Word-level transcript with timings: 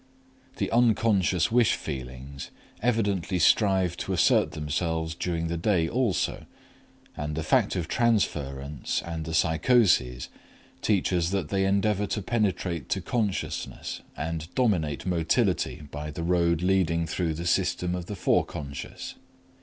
The 0.57 0.71
unconscious 0.71 1.51
wish 1.51 1.73
feelings 1.75 2.49
evidently 2.81 3.37
strive 3.37 3.95
to 3.97 4.13
assert 4.13 4.53
themselves 4.53 5.13
during 5.13 5.45
the 5.47 5.57
day 5.57 5.87
also, 5.87 6.47
and 7.15 7.35
the 7.35 7.43
fact 7.43 7.75
of 7.75 7.87
transference 7.87 9.03
and 9.03 9.25
the 9.25 9.35
psychoses 9.35 10.29
teach 10.81 11.13
us 11.13 11.29
that 11.29 11.49
they 11.49 11.65
endeavor 11.65 12.07
to 12.07 12.21
penetrate 12.23 12.89
to 12.89 12.99
consciousness 13.01 14.01
and 14.17 14.47
dominate 14.55 15.05
motility 15.05 15.83
by 15.91 16.09
the 16.09 16.23
road 16.23 16.63
leading 16.63 17.05
through 17.05 17.35
the 17.35 17.45
system 17.45 17.93
of 17.93 18.07
the 18.07 18.15
foreconscious. 18.15 19.13